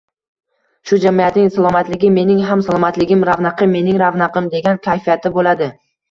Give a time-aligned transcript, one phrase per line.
[0.91, 5.69] shu jamiyatning salomatligi mening ham salomatligim, ravnaqi– mening ravnaqim», degan kayfiyatda bo‘ladi.